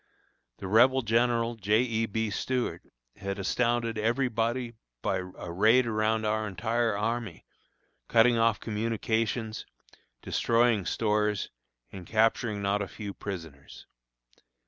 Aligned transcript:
The 0.57 0.67
rebel 0.67 1.03
General 1.03 1.53
J. 1.53 1.83
E. 1.83 2.05
B. 2.07 2.31
Stuart 2.31 2.81
had 3.17 3.37
astounded 3.37 3.99
every 3.99 4.29
body 4.29 4.73
by 5.03 5.17
a 5.17 5.51
raid 5.51 5.85
around 5.85 6.25
our 6.25 6.47
entire 6.47 6.97
army, 6.97 7.45
cutting 8.07 8.35
off 8.35 8.59
communications, 8.59 9.63
destroying 10.23 10.87
stores, 10.87 11.51
and 11.91 12.07
capturing 12.07 12.63
not 12.63 12.81
a 12.81 12.87
few 12.87 13.13
prisoners. 13.13 13.85